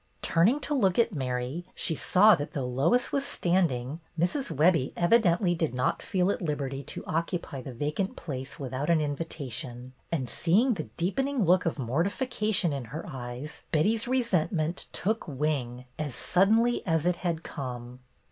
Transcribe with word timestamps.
Turning 0.23 0.59
to 0.59 0.73
look 0.73 0.97
at 0.97 1.13
Mary, 1.13 1.63
she 1.75 1.93
saw 1.93 2.33
that 2.33 2.53
though 2.53 2.65
Lois 2.65 3.11
was 3.11 3.23
still 3.23 3.51
standing, 3.51 3.99
Mrs. 4.17 4.49
Webbie 4.49 4.93
evidently 4.97 5.53
did 5.53 5.75
not 5.75 6.01
feel 6.01 6.31
at 6.31 6.41
liberty 6.41 6.81
to 6.81 7.05
occupy 7.05 7.61
the 7.61 7.71
vacant 7.71 8.15
place 8.15 8.59
without 8.59 8.89
an 8.89 8.99
invitation, 8.99 9.93
and 10.11 10.27
seeing 10.27 10.73
the 10.73 10.89
deepening 10.97 11.45
look 11.45 11.67
of 11.67 11.77
mortification 11.77 12.73
in 12.73 12.85
her 12.85 13.05
eyes, 13.07 13.61
Betty's 13.71 14.07
resentment 14.07 14.87
took 14.91 15.27
wing 15.27 15.85
as 15.99 16.15
suddenly 16.15 16.81
as 16.87 17.05
it 17.05 17.17
had 17.17 17.43
come. 17.43 17.99